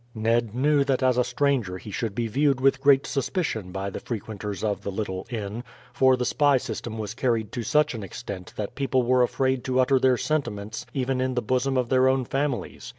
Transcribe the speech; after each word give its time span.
Ned 0.15 0.55
knew 0.55 0.83
that 0.85 1.03
as 1.03 1.15
a 1.19 1.23
stranger 1.23 1.77
he 1.77 1.91
should 1.91 2.15
be 2.15 2.25
viewed 2.25 2.59
with 2.59 2.81
great 2.81 3.05
suspicion 3.05 3.71
by 3.71 3.91
the 3.91 3.99
frequenters 3.99 4.63
of 4.63 4.81
the 4.81 4.89
little 4.91 5.27
inn, 5.29 5.63
for 5.93 6.17
the 6.17 6.25
spy 6.25 6.57
system 6.57 6.97
was 6.97 7.13
carried 7.13 7.51
to 7.51 7.61
such 7.61 7.93
an 7.93 8.01
extent 8.01 8.51
that 8.55 8.73
people 8.73 9.03
were 9.03 9.21
afraid 9.21 9.63
to 9.65 9.79
utter 9.79 9.99
their 9.99 10.17
sentiments 10.17 10.87
even 10.95 11.21
in 11.21 11.35
the 11.35 11.41
bosom 11.43 11.77
of 11.77 11.89
their 11.89 12.07
own 12.07 12.25
families. 12.25 12.89